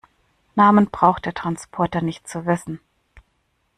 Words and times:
Namen 0.55 0.89
braucht 0.89 1.27
der 1.27 1.35
Transporter 1.35 2.01
nicht 2.01 2.27
zu 2.27 2.47
wissen. 2.47 2.79